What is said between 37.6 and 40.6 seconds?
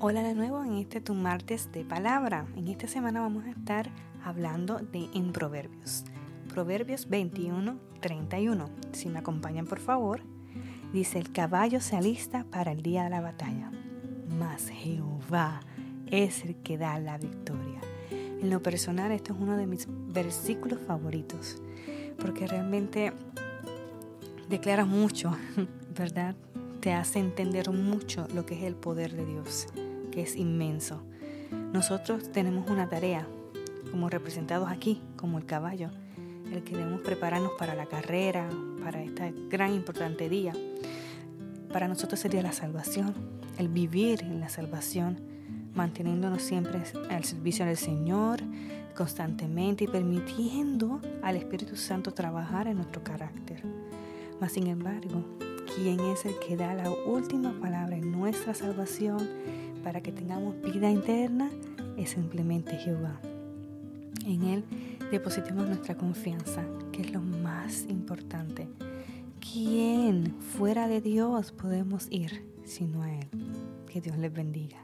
la carrera, para este gran importante día.